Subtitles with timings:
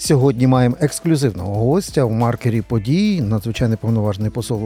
[0.00, 4.60] Сьогодні маємо ексклюзивного гостя в маркері подій, надзвичайний повноважний посол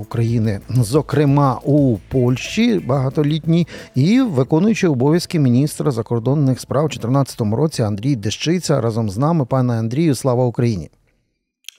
[0.00, 8.16] України, зокрема у Польщі багатолітній, і виконуючий обов'язки міністра закордонних справ у 2014 році Андрій
[8.16, 9.44] Дещиця разом з нами.
[9.44, 10.90] Пане Андрію, слава Україні!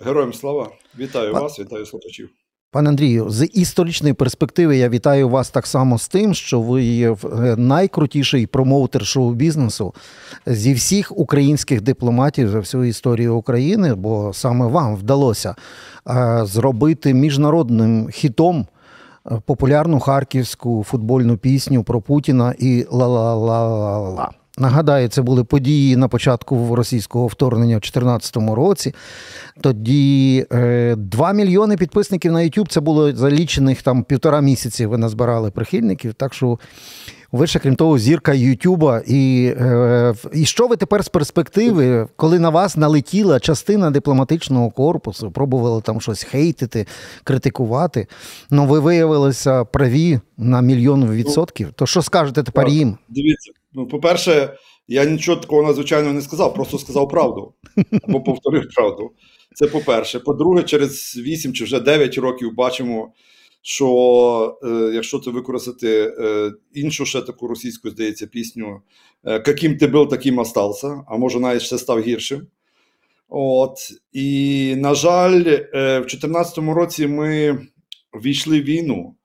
[0.06, 0.70] Героям слава!
[1.00, 1.40] Вітаю а...
[1.40, 2.30] вас, вітаю слухачів.
[2.72, 7.12] Пане Андрію, з історичної перспективи я вітаю вас так само з тим, що ви є
[7.12, 9.94] е, найкрутіший промоутер шоу-бізнесу
[10.46, 15.56] зі всіх українських дипломатів за всю історію України, бо саме вам вдалося
[16.10, 18.68] е, зробити міжнародним хітом
[19.26, 24.39] е, популярну харківську футбольну пісню про Путіна і ла-ла-ла-ла-ла.
[24.60, 28.96] Нагадаю, це були події на початку російського вторгнення в 2014 році.
[29.62, 34.86] Тоді е, 2 мільйони підписників на YouTube, це було за лічених там півтора місяці.
[34.86, 36.14] Ви назбирали прихильників.
[36.14, 36.60] Так що
[37.32, 39.02] ви ще, крім того, зірка Ютуба.
[39.08, 45.32] І, е, і що ви тепер з перспективи, коли на вас налетіла частина дипломатичного корпусу,
[45.32, 46.88] пробували там щось хейтити,
[47.24, 48.08] критикувати.
[48.52, 51.72] Ну ви виявилися праві на мільйон відсотків.
[51.76, 52.98] То що скажете тепер їм?
[53.10, 57.54] Дивіться, ну, по-перше, я нічого такого надзвичайного не сказав, просто сказав правду
[58.04, 59.12] або повторив правду.
[59.56, 60.20] Це по-перше.
[60.20, 63.14] По-друге, через 8 чи вже 9 років бачимо,
[63.62, 68.82] що е, якщо це використати е, іншу ще таку російську, здається, пісню
[69.24, 72.48] е, «Каким ти був, таким остався, а може навіть ще став гіршим.
[73.30, 73.78] От
[74.14, 77.62] і на жаль, е, в 2014 році ми
[78.14, 79.16] війшли в війну.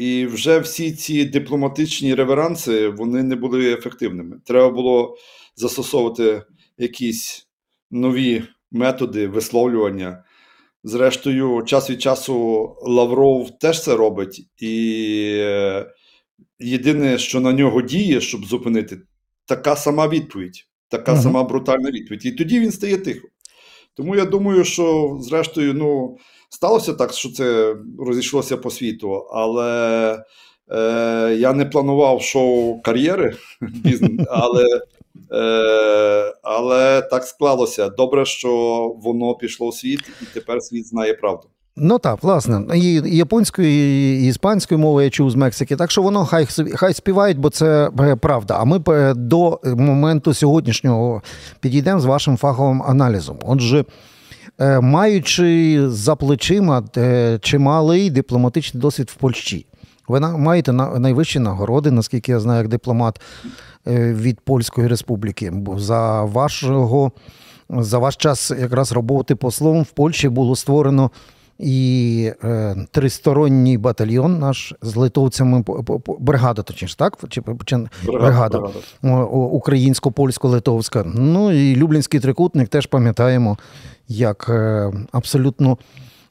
[0.00, 4.36] І вже всі ці дипломатичні реверанси вони не були ефективними.
[4.44, 5.16] Треба було
[5.56, 6.42] застосовувати
[6.78, 7.48] якісь
[7.90, 10.24] нові методи висловлювання.
[10.84, 12.34] Зрештою, час від часу
[12.82, 15.86] Лавров теж це робить, і е,
[16.58, 19.00] єдине, що на нього діє, щоб зупинити,
[19.46, 22.26] така сама відповідь, така сама брутальна відповідь.
[22.26, 23.28] І тоді він стає тихо.
[23.94, 26.16] Тому я думаю, що зрештою, ну,
[26.50, 30.24] сталося так, що це розійшлося по світу, але
[30.70, 33.36] е, я не планував шоу кар'єри,
[34.30, 34.80] але,
[35.32, 37.88] е, але так склалося.
[37.88, 38.50] Добре, що
[39.02, 41.48] воно пішло у світ, і тепер світ знає правду.
[41.76, 45.76] Ну так, власне, і японською, і іспанською мовою я чув з Мексики.
[45.76, 48.56] Так що воно хай хай співають, бо це е, правда.
[48.60, 51.22] А ми е, до моменту сьогоднішнього
[51.60, 53.38] підійдемо з вашим фаховим аналізом.
[53.46, 53.84] Отже,
[54.80, 59.66] маючи за плечима е, чималий дипломатичний досвід в Польщі.
[60.08, 63.20] Ви маєте на- найвищі нагороди, наскільки я знаю, як дипломат
[63.86, 65.50] е, від Польської Республіки.
[65.50, 67.12] Бо за вашого
[67.70, 71.10] за ваш час якраз роботи послом в Польщі було створено
[71.62, 75.64] і е, тристоронній батальйон наш з литовцями
[76.18, 77.18] бригада, точніше, так?
[77.28, 78.58] Чи, чи бригада, бригада.
[79.02, 79.24] бригада.
[79.34, 81.12] українсько-польсько-литовська.
[81.14, 83.58] Ну і Люблінський трикутник теж пам'ятаємо
[84.08, 85.78] як е, абсолютно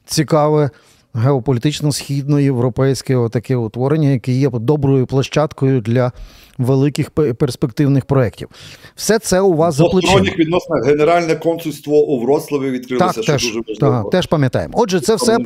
[0.06, 0.70] цікаве
[1.14, 6.12] геополітично-східноєвропейське таке утворення, яке є доброю площадкою для
[6.58, 8.48] великих перспективних проєктів.
[8.94, 10.20] Все це у вас за плечима.
[10.20, 14.02] відносинах Генеральне консульство у Вроцлаві відкрилося, Так, що теж, дуже важливо.
[14.02, 14.74] так, теж пам'ятаємо.
[14.76, 15.38] Отже, це все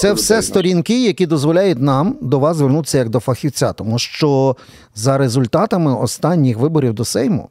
[0.00, 4.56] це все сторінки, які дозволяють нам до вас звернутися як до фахівця, тому що
[4.94, 7.48] за результатами останніх виборів до Сейму,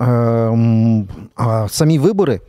[0.00, 2.40] ем, а самі вибори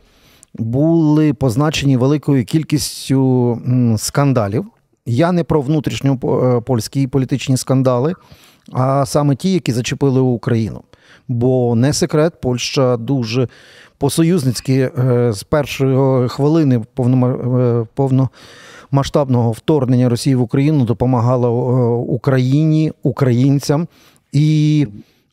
[0.54, 3.58] були позначені великою кількістю
[3.96, 4.66] скандалів.
[5.06, 8.14] Я не про внутрішньопольські політичні скандали,
[8.72, 10.82] а саме ті, які зачепили Україну.
[11.28, 13.48] Бо не секрет, Польща дуже
[13.98, 21.52] по-союзницьки е, з першої хвилини е, повномасштабного вторгнення Росії в Україну допомагала е,
[21.92, 23.88] Україні, українцям.
[24.32, 24.86] І,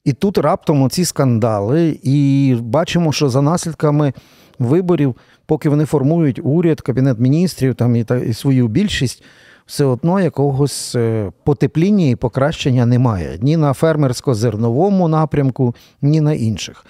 [0.06, 4.14] і тут раптом ці скандали, і бачимо, що за наслідками
[4.60, 9.24] виборів, поки вони формують уряд, кабінет міністрів там і, та, і свою більшість,
[9.66, 16.86] все одно якогось е, потепління і покращення немає ні на фермерсько-зерновому напрямку, ні на інших.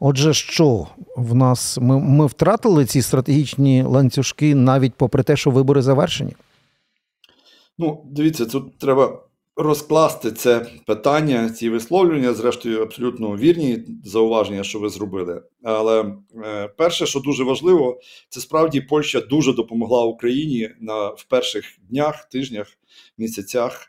[0.00, 5.82] Отже, що в нас ми, ми втратили ці стратегічні ланцюжки навіть попри те, що вибори
[5.82, 6.36] завершені?
[7.78, 9.22] Ну, дивіться, тут треба
[9.56, 15.42] розкласти це питання, ці висловлювання, зрештою, абсолютно вірні зауваження, що ви зробили.
[15.62, 16.14] Але
[16.44, 22.28] е, перше, що дуже важливо, це справді Польща дуже допомогла Україні на в перших днях,
[22.28, 22.66] тижнях,
[23.18, 23.86] місяцях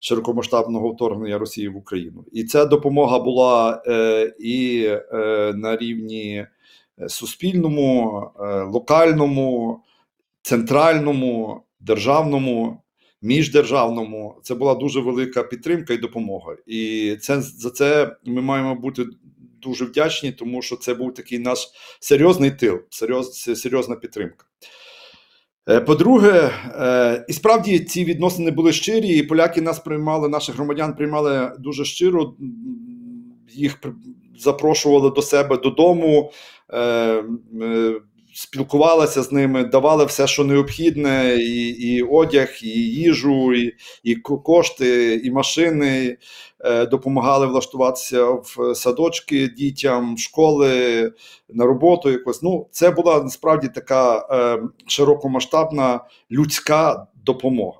[0.00, 2.24] широкомасштабного вторгнення Росії в Україну.
[2.32, 6.46] І ця допомога була е, і е, на рівні
[7.00, 9.80] е, суспільному, е, локальному,
[10.42, 12.82] центральному, державному
[13.22, 14.40] міждержавному.
[14.42, 16.56] Це була дуже велика підтримка і допомога.
[16.66, 19.06] І це за це ми маємо бути
[19.62, 21.68] дуже вдячні, тому що це був такий наш
[22.00, 24.46] серйозний тил, серйоз, серйозна підтримка.
[25.68, 30.94] Е, по-друге, е, і справді ці відносини були щирі, і поляки нас приймали, наших громадян
[30.96, 32.34] приймали дуже щиро,
[33.52, 33.80] їх
[34.38, 36.32] запрошували до себе додому,
[38.36, 44.14] е, спілкувалися з ними, давали все, що необхідне, і і одяг, і їжу, і і
[44.16, 46.16] кошти, і машини,
[46.90, 51.12] допомагали влаштуватися в садочки дітям, школи,
[51.48, 52.10] на роботу.
[52.10, 56.00] Якось ну це була насправді така е, широкомасштабна
[56.30, 57.78] людська допомога.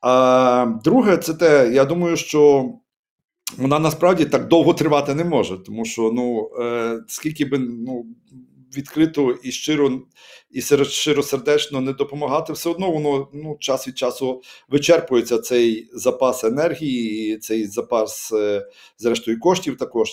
[0.00, 2.70] А друге, це те, я думаю, що
[3.58, 8.06] вона насправді так довго тривати не може, тому що ну е, скільки би ну
[8.76, 10.00] відкрито і щиро
[10.50, 17.38] і щиросердечно не допомагати, все одно воно ну час від часу вичерпується цей запас енергії,
[17.38, 18.66] цей запас, е,
[18.98, 20.08] зрештою, коштів також.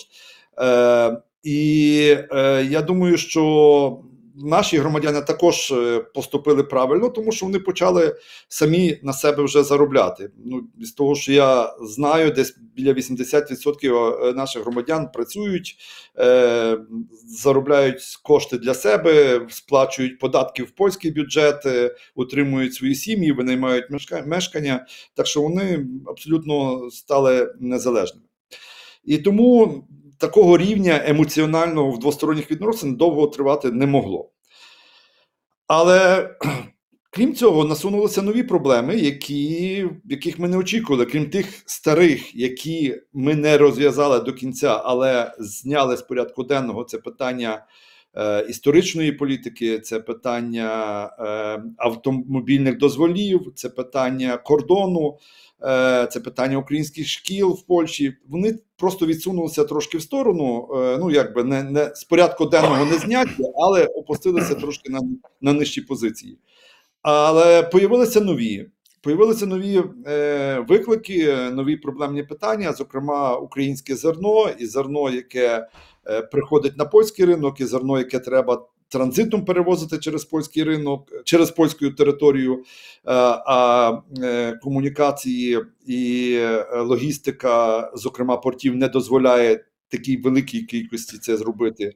[0.58, 4.04] Е, І е, я думаю, що
[4.34, 8.16] наші громадяни також е, поступили правильно, тому що вони почали
[8.48, 10.30] самі на себе вже заробляти.
[10.44, 15.76] Ну з того, що я знаю, десь біля 80% е, наших громадян працюють,
[16.18, 16.78] е,
[17.26, 23.86] заробляють кошти для себе, сплачують податки в польський бюджет, е, утримують свої сім'ї, винаймають
[24.26, 28.26] мешкання, так що вони абсолютно стали незалежними.
[29.04, 29.84] І тому
[30.18, 34.30] такого рівня емоціонального в двосторонніх відносин довго тривати не могло.
[35.66, 36.30] Але
[37.10, 43.34] крім цього, насунулися нові проблеми, які, яких ми не очікували, крім тих старих, які ми
[43.34, 47.66] не розв'язали до кінця, але зняли з порядку денного це питання.
[48.16, 55.18] Е, історичної політики, це питання е, автомобільних дозволів, це питання кордону,
[56.12, 58.16] це питання українських шкіл в Польщі.
[58.28, 60.68] Вони просто відсунулися трошки в сторону.
[60.74, 65.00] Е, ну якби не не з порядку денного не зняті, але опустилися трошки на
[65.40, 66.38] на нижчі позиції.
[67.02, 68.70] Але появилися нові.
[69.02, 75.68] Появилися нові е, виклики, нові проблемні питання, зокрема, українське зерно і зерно, яке
[76.06, 81.50] е, приходить на польський ринок, і зерно, яке треба транзитом перевозити через польський ринок, через
[81.50, 82.62] польську територію, е,
[83.46, 83.92] а
[84.22, 89.64] е, комунікації і е, логістика, зокрема портів, не дозволяє
[89.96, 91.92] такій великій кількості це зробити.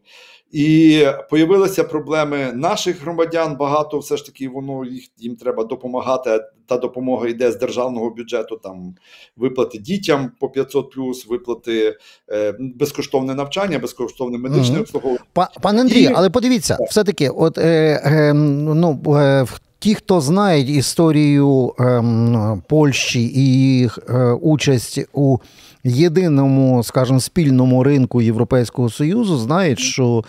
[0.53, 3.56] І появилися проблеми наших громадян.
[3.56, 6.41] Багато все ж таки воно їх їм треба допомагати.
[6.67, 8.61] Та допомога йде з державного бюджету.
[8.62, 8.95] Там
[9.37, 11.97] виплати дітям по 500 плюс, виплати
[12.33, 14.81] е, безкоштовне навчання, безкоштовне медичне угу.
[14.81, 15.25] обслуговування.
[15.62, 16.12] Пане Андрію, І...
[16.17, 19.47] але подивіться, все таки, от е, е, ну е,
[19.81, 25.39] Ті, хто знають історію ем, Польщі і е, участь у
[25.85, 30.25] єдиному, скажімо, спільному ринку Європейського Союзу, знають, що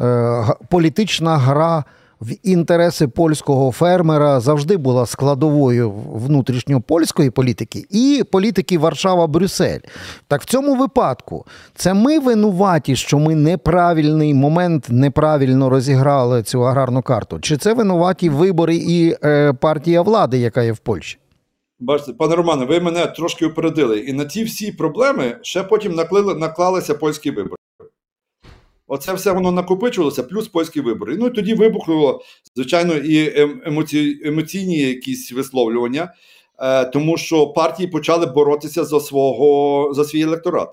[0.00, 1.84] е, політична гра
[2.20, 9.80] в інтереси польського фермера завжди була складовою внутрішньопольської політики і політики Варшава-Брюссель.
[10.28, 17.02] Так в цьому випадку це ми винуваті, що ми неправильний момент неправильно розіграли цю аграрну
[17.02, 17.40] карту.
[17.40, 21.18] Чи це винуваті вибори і е, партія влади, яка є в Польщі?
[21.80, 23.98] Бачите, пане Романе, ви мене трошки упередили.
[23.98, 27.57] І на ці всі проблеми ще потім наклали, наклалися польські вибори.
[28.88, 31.16] Оце все воно накопичувалося, плюс польські вибори.
[31.16, 32.20] Ну і тоді вибухнуло,
[32.54, 34.20] звичайно, і ем, емоці...
[34.24, 36.14] емоційні якісь висловлювання,
[36.58, 40.68] е, тому що партії почали боротися за свого за свій електорат,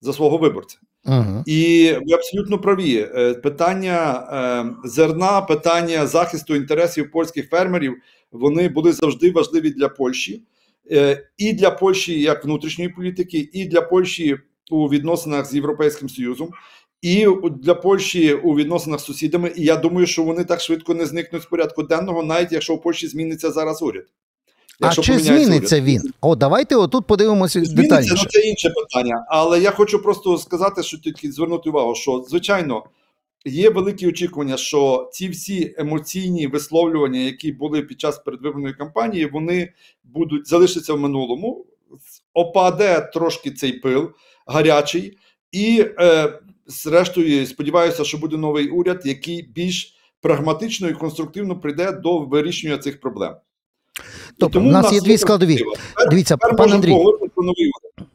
[0.00, 0.78] за свого виборця.
[1.04, 1.44] Ага.
[1.46, 3.08] І ви абсолютно праві.
[3.14, 7.94] Е, питання е, зерна, питання захисту інтересів польських фермерів
[8.32, 10.42] вони були завжди важливі для Польщі,
[10.90, 14.38] е, і для Польщі як внутрішньої політики, і для Польщі
[14.70, 16.50] у відносинах з Європейським Союзом,
[17.02, 17.26] і
[17.60, 19.52] для Польщі у відносинах з сусідами.
[19.56, 22.82] І я думаю, що вони так швидко не зникнуть з порядку денного, навіть якщо в
[22.82, 24.04] Польщі зміниться зараз уряд.
[24.80, 25.88] Якщо а чи зміниться уряд.
[25.88, 26.02] він?
[26.20, 28.14] О, давайте отут подивимося детальніше.
[28.18, 29.26] ну це інше питання.
[29.28, 32.84] Але я хочу просто сказати, що тільки звернути увагу, що звичайно
[33.44, 39.72] є великі очікування, що ці всі емоційні висловлювання, які були під час передвиборної кампанії, вони
[40.04, 41.66] будуть залишаться в минулому,
[42.34, 44.10] опаде трошки цей пил
[44.46, 45.18] гарячий,
[45.52, 46.38] і е,
[46.72, 53.00] зрештою сподіваюся, що буде новий уряд, який більш прагматично і конструктивно прийде до вирішення цих
[53.00, 53.34] проблем.
[54.38, 55.64] Тобто, у нас є дві складові.
[56.10, 56.90] Дивіться, пане Андрій.
[56.90, 58.08] новий уряд.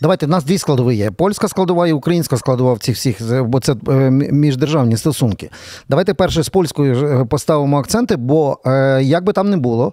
[0.00, 3.60] Давайте в нас дві складові є: польська складова і українська складова в цих всіх, бо
[3.60, 5.50] це е, міждержавні стосунки.
[5.88, 9.92] Давайте перше з польською е, поставимо акценти, бо е, як би там не було.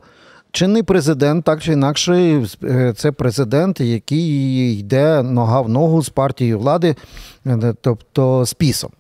[0.52, 6.60] Чинний президент, так чи інакше, е, це президент, який йде нога в ногу з партією
[6.60, 6.96] влади,
[7.46, 8.92] е, тобто з пісом.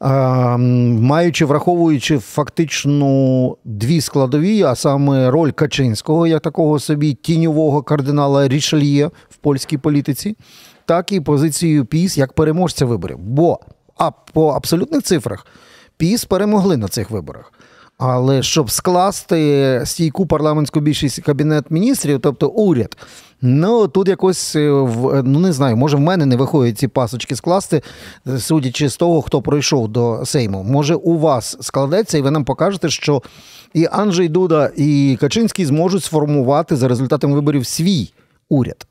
[0.00, 9.06] Маючи враховуючи фактично дві складові, а саме роль Качинського, як такого собі тіньового кардинала Рішельє
[9.30, 10.36] в польській політиці,
[10.84, 13.18] так і позицію Піс як переможця виборів.
[13.18, 13.58] Бо
[13.96, 15.46] а по абсолютних цифрах
[15.96, 17.52] Піс перемогли на цих виборах.
[17.98, 22.96] Але щоб скласти стійку парламентську більшість кабінет міністрів, тобто уряд,
[23.42, 24.70] ну тут якось е,
[25.24, 27.82] ну не знаю, може в мене не виходять ці пасочки скласти,
[28.38, 30.62] судячи з того, хто пройшов до Сейму.
[30.62, 33.22] Може, у вас складеться, і ви нам покажете, що
[33.74, 38.12] і Анджей Дуда, і Качинський зможуть сформувати за результатами виборів свій
[38.48, 38.86] уряд.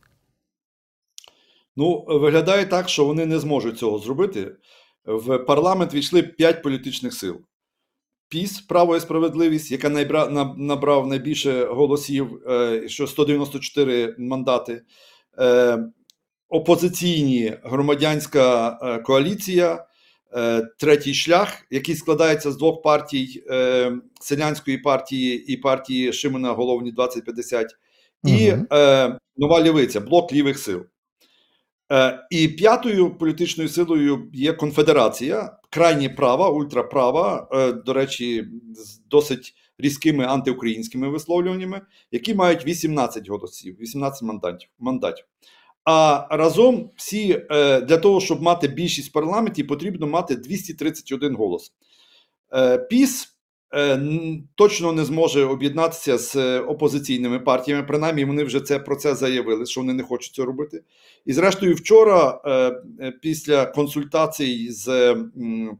[1.76, 4.56] Ну, виглядає так, що вони не зможуть цього зробити.
[5.06, 7.38] В парламент війшли п'ять політичних сил.
[8.30, 9.90] Піс, право і справедливість, яка
[10.58, 14.82] набрав найбільше голосів, е, що 194 мандати,
[15.40, 15.80] е,
[16.50, 19.84] опозиційні громадянська е, коаліція,
[20.80, 23.44] третій шлях, який складається з двох партій
[24.22, 27.76] селянської партії і партії Шимона Головні 2050,
[28.24, 28.66] і угу.
[29.38, 30.86] нова лівиця, блок лівих сил.
[32.30, 40.26] І п'ятою політичною силою є конфедерація, крайні права, ультраправа, е, до речі, з досить різкими
[40.26, 44.24] антиукраїнськими висловлюваннями, які мають 18 голосів, 18
[44.80, 45.26] мандатів.
[45.84, 51.74] А разом всі е, для того, щоб мати більшість в парламенті, потрібно мати 231 голос.
[52.54, 53.37] Е, Піс Е,
[54.56, 57.84] точно не зможе об'єднатися з е, опозиційними партіями.
[57.84, 60.84] Принаймні, вони вже це про це заявили, що вони не хочуть це робити.
[61.26, 65.16] І, зрештою, вчора, е, після консультацій з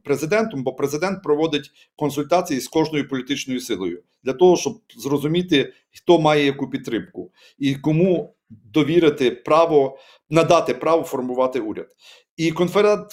[0.04, 6.44] президентом, бо президент проводить консультації з кожною політичною силою для того, щоб зрозуміти, хто має
[6.44, 9.98] яку підтримку і кому довірити право
[10.30, 11.88] надати право формувати уряд.
[12.38, 12.52] І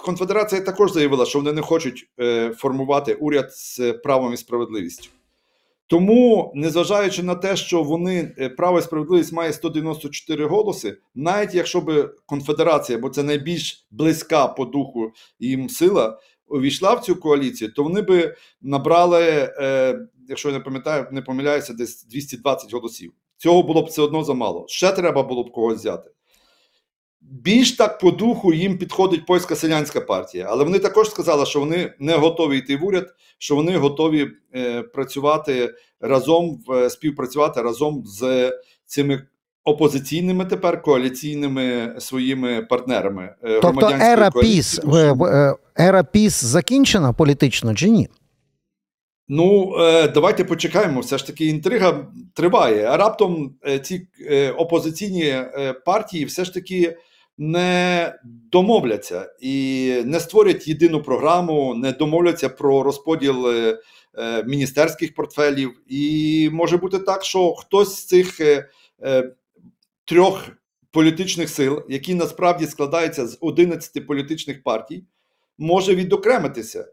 [0.03, 5.10] конфедерація також заявила, що вони не хочуть е, формувати уряд з правом і справедливістю.
[5.88, 11.82] Тому, незважаючи на те, що вони е, право і справедливість має 194 голоси, навіть якщо
[11.82, 17.84] б конфедерація, бо це найбільш близька по духу їм сила, увійшла в цю коаліцію, то
[17.84, 23.12] вони би набрали, е, якщо я не пам'ятаю, не помиляюся, десь 220 голосів.
[23.38, 24.65] Цього було б все одно замало.
[24.67, 26.10] Ще треба було б когось взяти.
[27.32, 31.94] Більш так по духу їм підходить польська селянська партія, але вони також сказали, що вони
[32.00, 38.51] не готові йти в уряд, що вони готові е, працювати разом, е, співпрацювати разом з
[38.86, 39.22] цими
[39.65, 43.36] опозиційними тепер коаліційними своїми партнерами.
[43.44, 48.08] Е, тобто ера піс е, ера піс закінчена політично чи ні?
[49.27, 51.00] Ну, е, давайте почекаємо.
[51.00, 52.84] Все ж таки, інтрига триває.
[52.84, 54.08] А раптом ці
[54.58, 55.36] опозиційні
[55.86, 56.98] партії все ж таки
[57.38, 63.80] не домовляться і не створять єдину програму, не домовляться про розподіл е,
[64.18, 65.72] е, міністерських портфелів.
[65.88, 68.70] І може бути так, що хтось з цих е,
[70.06, 70.48] трьох
[70.92, 75.04] політичних сил, які насправді складаються з 11 політичних партій,
[75.58, 76.88] може відокремитися.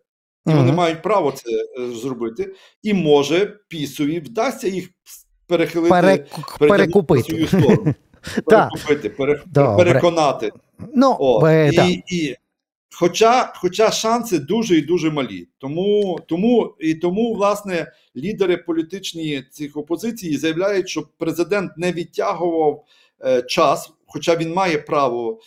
[0.46, 1.50] І вони uh мають право це
[1.94, 4.88] зробити, і може пісові вдасться їх
[5.46, 6.26] перехилити Перек...
[6.58, 7.22] перекупити.
[7.22, 7.94] свою сторону.
[8.46, 10.52] перекупити, пере, переконати.
[10.94, 12.36] Ну, О, і, і,
[12.94, 15.48] Хоча хоча шанси дуже і дуже малі.
[15.58, 22.84] Тому, тому, І тому, власне, лідери політичні цих опозицій заявляють, що президент не відтягував
[23.24, 25.40] е, час, хоча він має право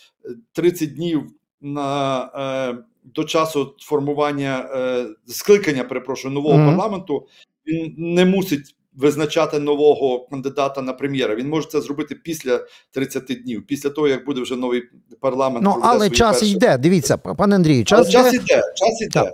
[0.52, 1.22] 30 е, днів
[1.60, 2.20] на.
[2.72, 6.66] Е, до часу формування е, скликання перепрошую нового mm-hmm.
[6.66, 7.26] парламенту
[7.66, 11.34] він не мусить визначати нового кандидата на прем'єра.
[11.34, 12.60] Він може це зробити після
[12.90, 14.82] 30 днів, після того як буде вже новий
[15.20, 15.64] парламент.
[15.64, 16.52] Ну але час перші...
[16.52, 16.78] йде.
[16.78, 18.62] Дивіться, пане Андрію, час але час іде.
[18.76, 19.10] Час іде.
[19.10, 19.32] Так.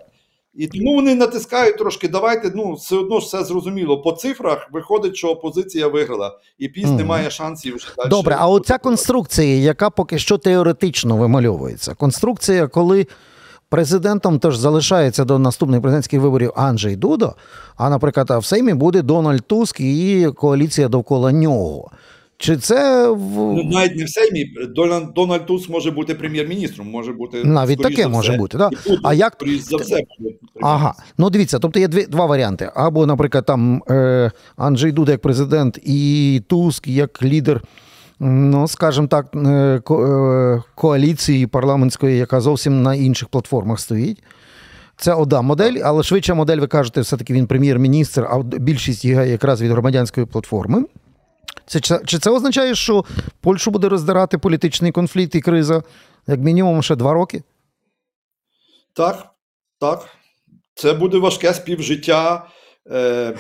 [0.55, 2.09] І тому вони натискають трошки.
[2.09, 4.03] Давайте ну все одно ж все зрозуміло.
[4.03, 6.97] По цифрах виходить, що опозиція виграла, і піс mm.
[6.97, 7.77] не має шансів.
[7.77, 8.09] вже далі.
[8.09, 13.07] Добре, а оця конструкція, яка поки що теоретично вимальовується, конструкція, коли
[13.73, 17.35] Президентом теж залишається до наступних президентських виборів Анджей Дудо.
[17.77, 21.91] А, наприклад, в Сеймі буде Дональд Туск і коаліція довкола нього.
[22.37, 27.45] Чи це ну, навіть не в Сеймі Дональд, Дональд Туск може бути прем'єр-міністром, може бути
[27.45, 28.59] навіть таке може бути.
[28.59, 28.69] Да?
[28.69, 30.01] Буде, а як за все
[30.63, 32.71] ага, ну дивіться, тобто є дві два варіанти.
[32.75, 37.63] Або, наприклад, там е, Анджей Дуда як президент і Туск як лідер
[38.25, 44.23] ну скажімо так, е, е, коаліції парламентської, яка зовсім на інших платформах стоїть.
[44.97, 49.63] Це одна модель, але швидша модель, ви кажете, все-таки він прем'єр-міністр, а більшість є якраз
[49.63, 50.85] від громадянської платформи.
[51.67, 53.05] Це, Чи це означає, що
[53.41, 55.83] Польщу буде роздирати політичний конфлікт і криза
[56.27, 57.43] як мінімум ще два роки?
[58.93, 59.27] Так,
[59.81, 60.09] так.
[60.75, 62.47] Це буде важке співжиття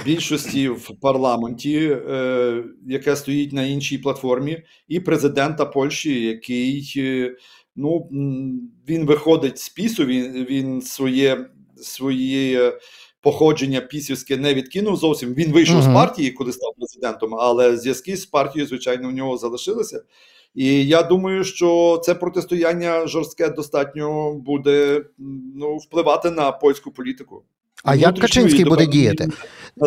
[0.04, 7.36] більшості в парламенті, е, яке стоїть на іншій платформі, і президента Польщі, який е,
[7.76, 8.08] ну,
[8.88, 11.46] він виходить з пісу, він він своє
[11.76, 12.72] своє
[13.20, 15.34] походження пісівське не відкинув зовсім.
[15.34, 15.90] Він вийшов uh-huh.
[15.90, 20.02] з партії, коли став президентом, але зв'язки з партією, звичайно, в нього залишилися.
[20.54, 25.04] І я думаю, що це протистояння жорстке достатньо буде
[25.56, 27.44] ну, впливати на польську політику.
[27.82, 29.28] А як Качинський буде діяти?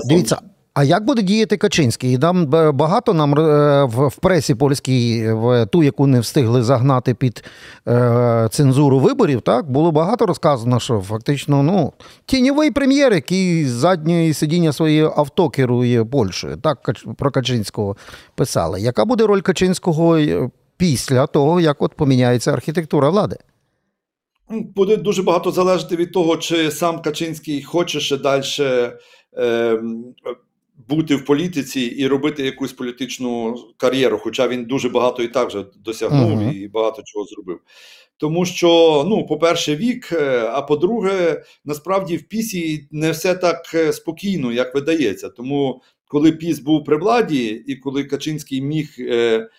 [0.06, 0.38] Дивіться,
[0.76, 2.14] а як буде діяти Качинський?
[2.14, 7.44] І там багато нам е, в пресі польській, в ту, яку не встигли загнати під
[7.88, 11.94] е, цензуру виборів, так було багато розказано, що фактично ну,
[12.26, 16.58] тіньовий прем'єр, який з задньої сидіння своєї авто керує Польщею.
[16.58, 17.96] Так про Качинського
[18.36, 18.82] писали.
[18.82, 23.36] Яка буде роль Качинського е, після того, як от поміняється архітектура влади?
[24.50, 28.44] Буде дуже багато залежати від того, чи сам Качинський хоче ще далі.
[29.38, 29.82] Е,
[30.90, 35.66] бути в політиці і робити якусь політичну кар'єру, хоча він дуже багато і так вже
[35.86, 36.54] досягнув uh-huh.
[36.54, 37.60] і багато чого зробив.
[38.18, 43.94] Тому що, ну, по-перше, вік, е, а по-друге, насправді в пісі не все так е,
[43.94, 45.30] спокійно, як видається.
[45.30, 49.50] Тому, коли піс був при владі, і коли Качинський міг е,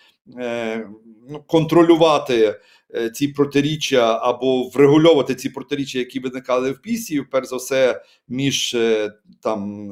[1.47, 2.55] контролювати.
[2.95, 8.73] Е, ці протиріччя або врегульовувати ці протиріччя, які виникали в пісі, перш за все, між
[8.73, 9.89] е, там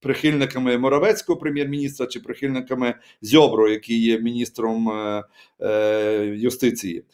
[0.00, 4.90] прихильниками Моравецького прем'єр-міністра чи прихильниками Зьобро, який є міністром
[5.60, 7.04] е, юстиції.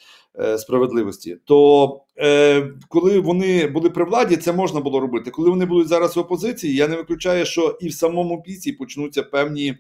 [0.59, 5.31] Справедливості, то е, коли вони були при владі, це можна було робити.
[5.31, 9.23] Коли вони будуть зараз в опозиції, я не виключаю, що і в самому пісі почнуться
[9.23, 9.77] певні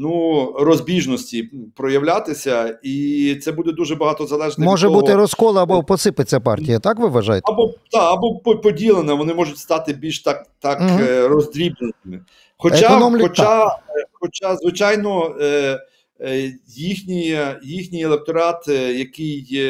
[0.00, 4.64] ну розбіжності проявлятися, і це буде дуже багато залежно.
[4.64, 7.52] Може від бути розкол або посипеться партія, так ви вважаєте?
[7.52, 11.28] Або та, або поділена, вони можуть стати більш так так угу.
[11.28, 12.24] роздрібненими.
[12.56, 13.78] Хоча, хоча,
[14.12, 15.80] хоча, звичайно, е,
[16.20, 19.62] е, їхній їхній електорат, е, який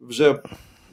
[0.00, 0.38] вже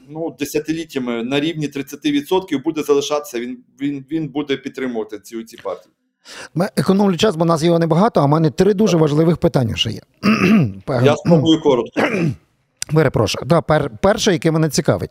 [0.08, 5.92] ну, десятиліттями на рівні 30% буде залишатися, він він, він буде підтримувати ці, ці партії.
[6.54, 9.90] Ми економлю час, бо нас його небагато, а в мене три дуже важливих питання ще
[9.90, 10.00] є.
[11.04, 12.00] Я спробую коротко.
[12.94, 13.46] Перепрошую.
[13.46, 15.10] Да, пер, перше, яке мене цікавить,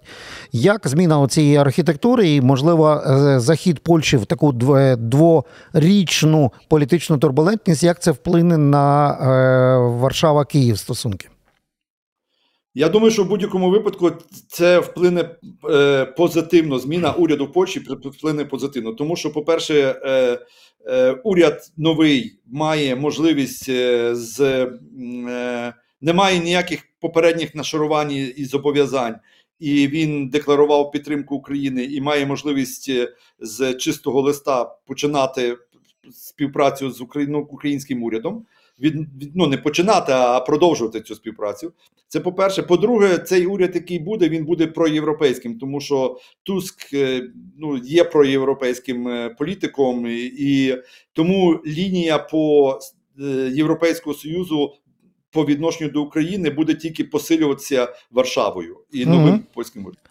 [0.51, 4.51] як зміна цієї архітектури і, можливо, е, захід Польщі в таку
[4.97, 9.17] дворічну політичну турбулентність, як це вплине на е,
[9.77, 11.27] Варшава-Київ стосунки?
[12.77, 14.11] Я думаю, що в будь-якому випадку
[14.47, 15.35] це вплине
[15.69, 16.79] е, позитивно.
[16.79, 20.39] Зміна уряду Польщі вплине позитивно, тому що, по-перше, е,
[20.87, 24.41] е, уряд новий має можливість е, з
[25.29, 29.15] е, немає ніяких попередніх нашарувань і зобов'язань,
[29.59, 35.57] і він декларував підтримку України і має можливість е, з чистого листа починати
[36.11, 38.45] співпрацю з ну, українським урядом
[38.79, 41.73] від, від ну не починати, а продовжувати цю співпрацю.
[42.07, 42.63] Це по-перше.
[42.63, 49.07] По-друге, цей уряд, який буде, він буде проєвропейським, тому що Туск е, ну є проєвропейським
[49.07, 50.77] е, політиком, і, і
[51.13, 52.79] тому лінія по
[53.19, 54.73] е, Європейського союзу
[55.35, 59.39] по відношенню до України буде тільки посилюватися Варшавою і новим угу.
[59.53, 60.01] польським урядом.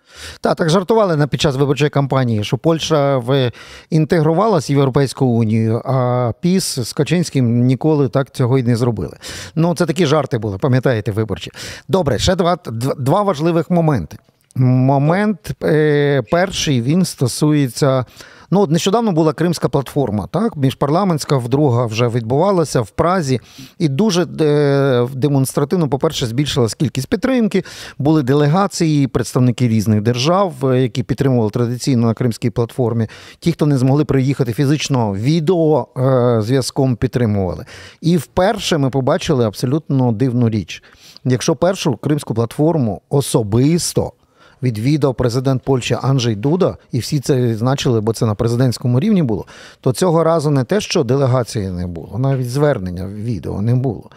[0.40, 3.52] Так, так жартували на під час виборчої кампанії, що Польща в
[3.90, 9.16] інтегрувалась в Європейську Унію, а ПІС з Качинським ніколи так цього й не зробили.
[9.54, 11.50] Ну, це такі жарти були, пам'ятаєте, виборчі.
[11.88, 12.58] Добре, ще два,
[12.98, 14.18] два важливих моменти.
[14.56, 18.04] Момент е, перший він стосується
[18.54, 23.40] Ну, от нещодавно була Кримська платформа, так, міжпарламентська вдруга вже відбувалася в Празі,
[23.78, 27.64] і дуже е, демонстративно, по-перше, збільшилась кількість підтримки.
[27.98, 33.08] Були делегації, представники різних держав, е, які підтримували традиційно на Кримській платформі.
[33.38, 37.64] Ті, хто не змогли приїхати фізично, відео е, зв'язком підтримували.
[38.00, 40.82] І вперше ми побачили абсолютно дивну річ.
[41.24, 44.12] Якщо першу кримську платформу особисто
[44.64, 49.46] відвідав президент Польщі Анджей Дуда, і всі це відзначили, бо це на президентському рівні було,
[49.80, 54.10] то цього разу не те, що делегації не було, навіть звернення відео не було.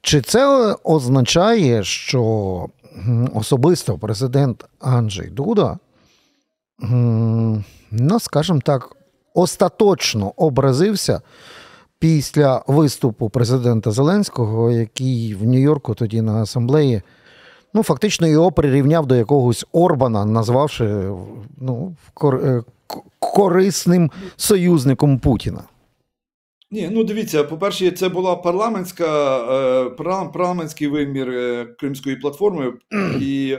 [0.00, 2.66] Чи це означає, що
[3.34, 5.78] особисто президент Анджей Дуда,
[7.90, 8.96] ну, скажімо так,
[9.34, 11.20] остаточно образився
[11.98, 17.02] після виступу президента Зеленського, який в Нью-Йорку тоді на асамблеї
[17.74, 20.84] ну, фактично його прирівняв до якогось Орбана, назвавши
[21.60, 22.62] ну, кор- е,
[23.18, 25.62] корисним союзником Путіна.
[26.70, 29.38] Ні, ну дивіться, по-перше, це була парламентська
[29.86, 29.90] е,
[30.32, 32.72] парламентський вимір е, Кримської платформи,
[33.20, 33.58] і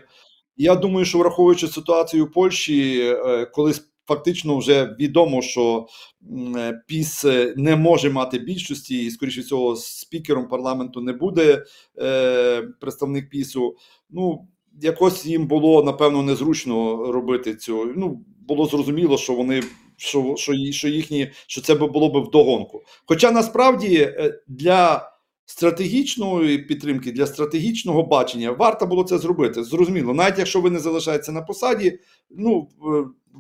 [0.58, 3.13] я думаю, що враховуючи ситуацію в Польщі,
[3.54, 3.80] колись.
[3.80, 5.88] коли фактично вже відомо, що
[6.88, 11.63] ПІС не може мати більшості, і скоріше всього, спікером парламенту не буде
[12.80, 13.76] представник ПІСу.
[14.10, 14.48] Ну
[14.82, 17.94] якось їм було напевно незручно робити цю.
[17.96, 19.63] Ну було зрозуміло, що вони
[19.98, 22.84] що що, що їхні що це було б вдогонку.
[23.06, 25.12] Хоча насправді е, для
[25.46, 29.63] стратегічної підтримки, для стратегічного бачення варто було це зробити.
[29.63, 32.70] Зрозуміло, навіть якщо ви не залишаєтеся на посаді, ну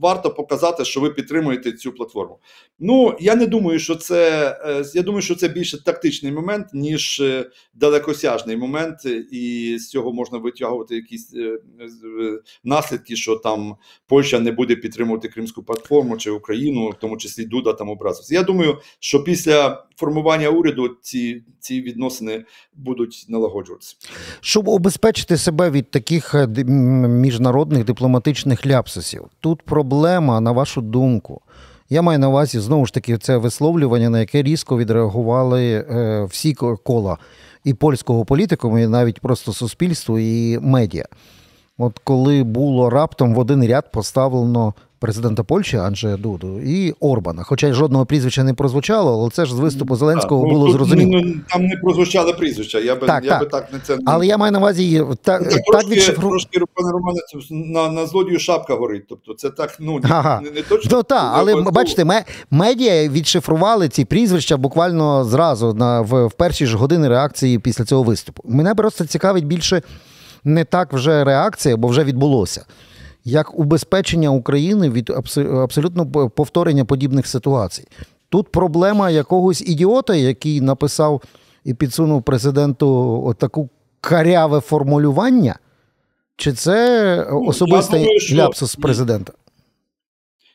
[0.01, 2.39] варто показати, що ви підтримуєте цю платформу.
[2.79, 7.19] Ну я не думаю, що це е, я думаю, що це більше тактичний момент, ніж
[7.19, 11.59] е, далекосяжний момент, і з цього можна витягувати якісь е,
[12.63, 13.75] наслідки, що там
[14.07, 18.35] Польща не буде підтримувати Кримську платформу чи Україну, в тому числі Дуда там образився.
[18.35, 23.95] Я думаю, що після формування уряду ці, ці відносини будуть налагоджуватися,
[24.41, 26.35] щоб обезпечити себе від таких
[27.07, 29.23] міжнародних дипломатичних ляпсусів.
[29.39, 31.41] Тут про проблема, на вашу думку?
[31.89, 36.53] Я маю на увазі знову ж таки це висловлювання, на яке різко відреагували е, всі
[36.83, 37.17] кола
[37.63, 41.05] і польського політикуму, і навіть просто суспільство і медіа.
[41.77, 44.73] От коли було раптом в один ряд поставлено
[45.05, 47.43] президента Польщі Анджея Дуду і Орбана.
[47.43, 50.71] Хоча й жодного прізвища не прозвучало, але це ж з виступу Зеленського так, ну, було
[50.71, 51.21] зрозуміло.
[51.25, 52.79] Ну, там не прозвучали прізвища.
[52.79, 53.39] Я би так, я так.
[53.39, 56.29] би так не це Але я маю на увазі так, це так трошки, відшифру...
[56.29, 59.05] трошки пане Романе, на на злодію шапка горить.
[59.09, 60.41] Тобто, це так ну ага.
[60.43, 60.97] не, не точно.
[60.97, 66.77] Ну, так, але бачите, медіа відшифрували ці прізвища буквально зразу на в, в перші ж
[66.77, 68.43] години реакції після цього виступу.
[68.45, 69.81] Мене просто цікавить більше
[70.43, 72.65] не так вже реакція, бо вже відбулося
[73.25, 75.09] як убезпечення України від
[75.63, 77.87] абсолютно повторення подібних ситуацій.
[78.29, 81.21] Тут проблема якогось ідіота, який написав
[81.63, 83.69] і підсунув президенту таку
[84.01, 85.59] каряве формулювання,
[86.35, 88.35] чи це ну, особистий думаю, що...
[88.35, 89.33] ляпсус президента?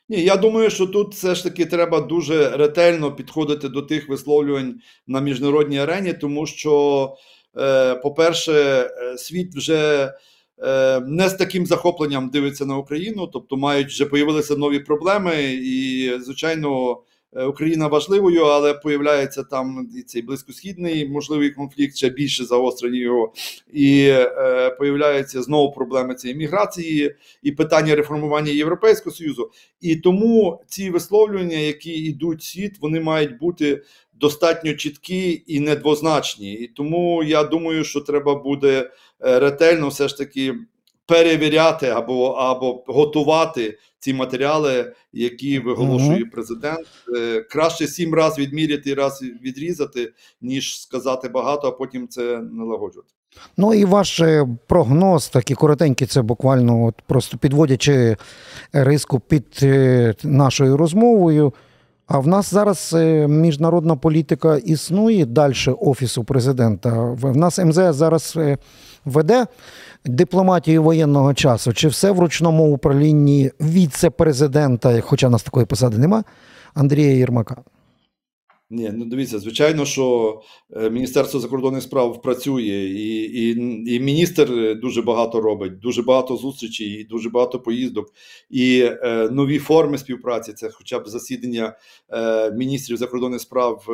[0.09, 4.75] Ні, я думаю, що тут все ж таки треба дуже ретельно підходити до тих висловлювань
[5.07, 7.15] на міжнародній арені, тому що,
[7.57, 10.13] е, по-перше, е, світ вже Е,
[11.07, 17.01] не з таким захопленням дивиться на Україну, тобто мають вже появилися нові проблеми, і звичайно.
[17.35, 23.33] Е, Україна важливою, але появляється там і цей близькосхідний можливий конфлікт, ще більше загострені його,
[23.73, 29.51] і е, появляються знову проблеми цієї міграції і питання реформування Європейського союзу.
[29.81, 33.81] І тому ці висловлювання, які йдуть світ, вони мають бути
[34.13, 36.53] достатньо чіткі і недвозначні.
[36.53, 38.89] І тому я думаю, що треба буде Е,
[39.21, 40.55] ретельно все ж таки
[41.05, 46.87] перевіряти або або готувати ці матеріали, які виголошує президент.
[47.17, 53.09] Е, краще сім разів відміряти і раз відрізати, ніж сказати багато, а потім це налагоджувати.
[53.57, 58.17] Ну і ваш е, прогноз, такий коротенький, це буквально от просто підводячи
[58.73, 59.59] риску під
[60.23, 61.53] нашою розмовою.
[62.07, 62.95] А в нас зараз
[63.29, 66.89] міжнародна політика існує далі офісу президента.
[67.21, 68.37] В нас МЗС зараз
[69.05, 69.47] веде
[70.05, 76.23] дипломатію воєнного часу, чи все в ручному управлінні віце-президента, хоча в нас такої посади нема,
[76.73, 77.55] Андрія Єрмака?
[78.73, 80.41] Ні, ну дивіться, звичайно, що
[80.75, 83.49] е, Міністерство закордонних справ працює, і і,
[83.95, 88.13] і міністр дуже багато робить, дуже багато зустрічей, і дуже багато поїздок,
[88.49, 90.53] і е, нові форми співпраці.
[90.53, 91.77] Це, хоча б засідання
[92.09, 93.93] е, міністрів закордонних справ е,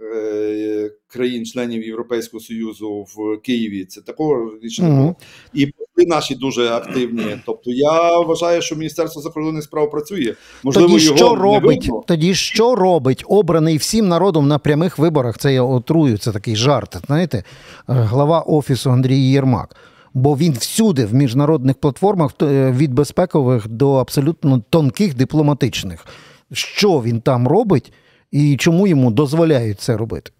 [0.00, 3.84] е, країн-членів Європейського союзу в Києві.
[3.84, 5.16] Це такого не було.
[5.54, 5.72] І
[6.04, 7.24] наші дуже активні.
[7.46, 10.34] Тобто, я вважаю, що Міністерство закордонних справ працює.
[10.62, 11.90] Можливо, тоді його що робить?
[12.06, 15.38] Тоді що робить обраний всім народом на прямих виборах?
[15.38, 16.96] Це я отрую, це такий жарт.
[17.06, 17.44] Знаєте,
[17.86, 19.76] глава офісу Андрій Єрмак.
[20.14, 26.06] Бо він всюди в міжнародних платформах е, від безпекових до абсолютно тонких дипломатичних.
[26.52, 27.92] Що він там робить
[28.30, 30.30] і чому йому дозволяють це робити?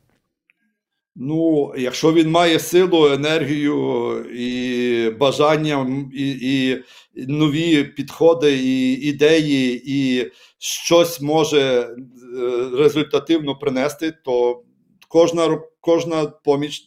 [1.19, 6.83] Ну, якщо він має силу, енергію і бажання, і і
[7.15, 11.89] нові підходи, і ідеї, і щось може е,
[12.79, 14.63] результативно принести, то
[15.09, 16.83] кожна кожна поміч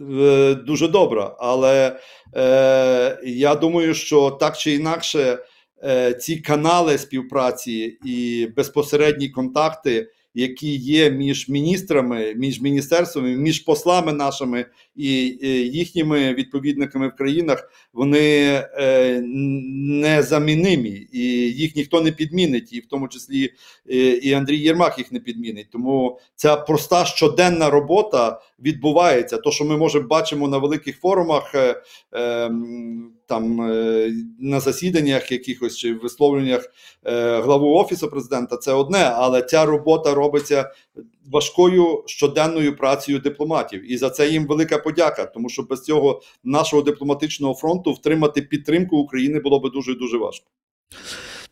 [0.00, 1.36] е, дуже добра.
[1.38, 2.00] Але
[2.36, 5.38] е, я думаю, що так чи інакше
[5.84, 14.12] е, ці канали співпраці і безпосередні контакти які є між міністрами, між міністерствами, між послами
[14.12, 14.66] нашими
[14.96, 15.12] і
[15.72, 18.18] їхніми відповідниками в країнах, вони
[18.78, 23.50] е, незамінимі, і їх ніхто не підмінить, і в тому числі
[23.90, 25.70] е, і Андрій Єрмак їх не підмінить.
[25.70, 29.38] Тому ця проста щоденна робота відбувається.
[29.38, 31.82] То, що ми може бачимо на великих форумах, е,
[32.14, 32.50] е,
[33.26, 36.66] там е, на засіданнях якихось чи висловленнях
[37.42, 40.72] главу офісу президента, це одне, але ця робота робиться
[41.30, 46.82] важкою щоденною працею дипломатів, і за це їм велика подяка, тому що без цього нашого
[46.82, 50.46] дипломатичного фронту втримати підтримку України було би дуже дуже важко.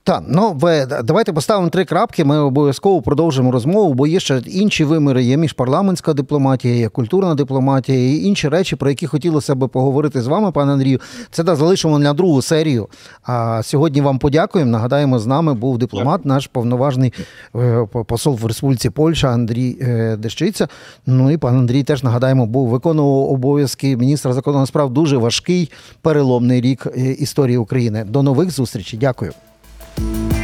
[0.08, 2.24] Так, ну ви давайте поставимо три крапки.
[2.24, 5.22] Ми обов'язково продовжимо розмову, бо є ще інші виміри.
[5.22, 10.26] Є міжпарламентська дипломатія, є культурна дипломатія і інші речі, про які хотілося би поговорити з
[10.26, 11.00] вами, пане Андрію.
[11.30, 12.88] Це да, залишимо на другу серію.
[13.22, 14.70] А сьогодні вам подякуємо.
[14.70, 17.12] Нагадаємо, з нами був дипломат, наш повноважний
[17.56, 20.68] е, посол в Республіці Польща Андрій е, Дещиця.
[21.06, 24.90] Ну і пан Андрій теж нагадаємо, був виконував обов'язки міністра закордонних справ.
[24.90, 25.70] Дуже важкий
[26.02, 28.04] переломний рік е, історії України.
[28.04, 28.98] До нових зустрічей.
[28.98, 29.32] Дякую.
[30.00, 30.37] you